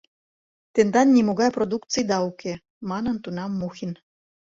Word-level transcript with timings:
—Тендан 0.73 1.07
нимогай 1.15 1.49
продукцийда 1.57 2.17
уке,— 2.29 2.53
манын 2.89 3.15
тунам 3.23 3.51
Мухин. 3.59 3.91